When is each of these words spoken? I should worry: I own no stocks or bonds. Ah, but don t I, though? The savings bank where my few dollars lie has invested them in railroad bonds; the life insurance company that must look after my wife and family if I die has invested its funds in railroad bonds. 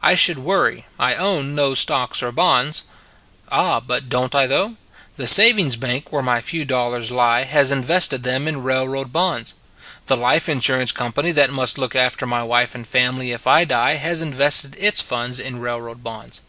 I 0.00 0.14
should 0.14 0.38
worry: 0.38 0.86
I 0.98 1.14
own 1.16 1.54
no 1.54 1.74
stocks 1.74 2.22
or 2.22 2.32
bonds. 2.32 2.82
Ah, 3.52 3.78
but 3.78 4.08
don 4.08 4.30
t 4.30 4.38
I, 4.38 4.46
though? 4.46 4.76
The 5.18 5.26
savings 5.26 5.76
bank 5.76 6.10
where 6.10 6.22
my 6.22 6.40
few 6.40 6.64
dollars 6.64 7.10
lie 7.10 7.42
has 7.42 7.70
invested 7.70 8.22
them 8.22 8.48
in 8.48 8.62
railroad 8.62 9.12
bonds; 9.12 9.52
the 10.06 10.16
life 10.16 10.48
insurance 10.48 10.92
company 10.92 11.30
that 11.32 11.50
must 11.50 11.76
look 11.76 11.94
after 11.94 12.24
my 12.24 12.42
wife 12.42 12.74
and 12.74 12.86
family 12.86 13.32
if 13.32 13.46
I 13.46 13.66
die 13.66 13.96
has 13.96 14.22
invested 14.22 14.76
its 14.78 15.02
funds 15.02 15.38
in 15.38 15.58
railroad 15.60 16.02
bonds. 16.02 16.40